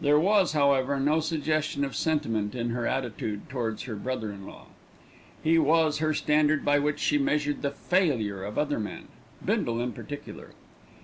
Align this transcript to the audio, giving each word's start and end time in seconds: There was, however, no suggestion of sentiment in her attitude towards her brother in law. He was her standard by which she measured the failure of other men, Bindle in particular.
There 0.00 0.20
was, 0.20 0.52
however, 0.52 1.00
no 1.00 1.18
suggestion 1.18 1.84
of 1.84 1.96
sentiment 1.96 2.54
in 2.54 2.70
her 2.70 2.86
attitude 2.86 3.50
towards 3.50 3.82
her 3.82 3.96
brother 3.96 4.30
in 4.30 4.46
law. 4.46 4.66
He 5.42 5.58
was 5.58 5.98
her 5.98 6.14
standard 6.14 6.64
by 6.64 6.78
which 6.78 7.00
she 7.00 7.18
measured 7.18 7.62
the 7.62 7.72
failure 7.72 8.44
of 8.44 8.56
other 8.56 8.78
men, 8.78 9.08
Bindle 9.44 9.80
in 9.80 9.90
particular. 9.90 10.50